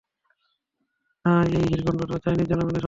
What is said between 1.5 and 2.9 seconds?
এই হীরকখন্ডটা চাইনিজ জনগণের সম্পত্তি!